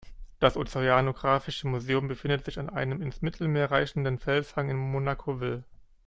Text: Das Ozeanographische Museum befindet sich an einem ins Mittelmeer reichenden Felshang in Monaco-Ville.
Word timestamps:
Das 0.39 0.57
Ozeanographische 0.57 1.67
Museum 1.67 2.07
befindet 2.07 2.43
sich 2.43 2.57
an 2.57 2.71
einem 2.71 3.03
ins 3.03 3.21
Mittelmeer 3.21 3.69
reichenden 3.69 4.17
Felshang 4.17 4.67
in 4.67 4.77
Monaco-Ville. 4.77 5.63